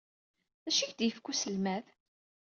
[0.63, 1.85] D acu ay ak-d-yefka uselmad?